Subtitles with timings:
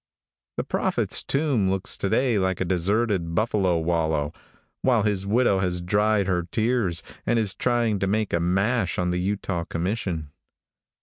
[0.57, 4.33] The prophet's tomb looks to day like a deserted buffalo wallow,
[4.81, 9.11] while his widow has dried her tears, and is trying to make a mash on
[9.11, 10.31] the Utah commission.